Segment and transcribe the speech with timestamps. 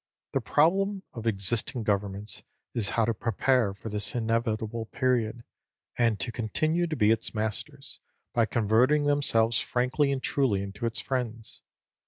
[0.33, 2.41] The problem of existing governments
[2.73, 5.43] is how to prepare for this inevitable period,
[5.95, 7.99] and to continue to be its masters,
[8.33, 11.61] by converting themselves frankly and truly into its friends.